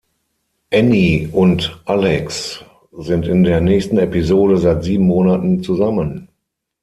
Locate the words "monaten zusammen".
5.05-6.27